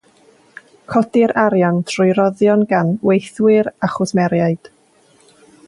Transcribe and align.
Codir 0.93 1.33
arian 1.41 1.77
drwy 1.91 2.15
roddion 2.21 2.65
gan 2.73 2.91
weithwyr 3.11 3.73
a 3.89 3.91
chwsmeriaid. 3.97 4.73